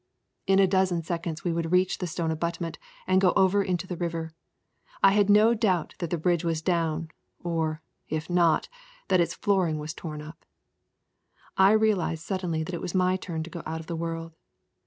[0.47, 3.95] In a dozen seconds we would reach the stone abutment and go over into the
[3.95, 4.33] river.
[5.03, 8.67] I had no doubt that the bridge was down, or, if not,
[9.09, 10.43] that its flooring was torn up.
[11.55, 14.33] I realised suddenly that it was my turn to go out of the world.